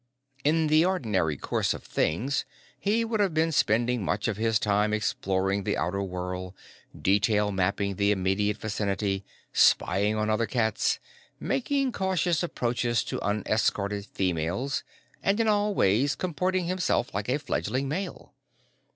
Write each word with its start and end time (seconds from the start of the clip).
In 0.43 0.65
the 0.65 0.83
ordinary 0.83 1.37
course 1.37 1.75
of 1.75 1.83
things 1.83 2.43
he 2.79 3.05
would 3.05 3.19
have 3.19 3.35
been 3.35 3.51
spending 3.51 4.03
much 4.03 4.27
of 4.27 4.35
his 4.35 4.57
time 4.57 4.95
exploring 4.95 5.63
the 5.63 5.77
outer 5.77 6.01
world, 6.01 6.55
detail 6.99 7.51
mapping 7.51 7.97
the 7.97 8.09
immediate 8.09 8.57
vicinity, 8.57 9.23
spying 9.53 10.15
on 10.15 10.27
other 10.27 10.47
cats, 10.47 10.97
making 11.39 11.91
cautious 11.91 12.41
approaches 12.41 13.03
to 13.03 13.19
unescorted 13.21 14.07
females 14.07 14.83
and 15.21 15.39
in 15.39 15.47
all 15.47 15.75
ways 15.75 16.15
comporting 16.15 16.65
himself 16.65 17.13
like 17.13 17.29
a 17.29 17.37
fledgling 17.37 17.87
male. 17.87 18.33